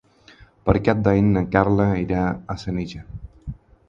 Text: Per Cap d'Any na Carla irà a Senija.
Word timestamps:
Per 0.69 0.73
Cap 0.87 1.03
d'Any 1.07 1.27
na 1.35 1.43
Carla 1.55 1.85
irà 2.05 2.23
a 2.55 2.57
Senija. 2.63 3.03